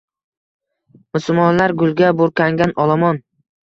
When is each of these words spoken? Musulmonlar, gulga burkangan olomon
Musulmonlar, 1.19 1.77
gulga 1.85 2.13
burkangan 2.19 2.79
olomon 2.85 3.27